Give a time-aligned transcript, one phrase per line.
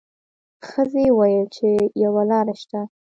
[0.67, 1.69] ښځې وویل چې
[2.03, 2.81] یوه لار شته.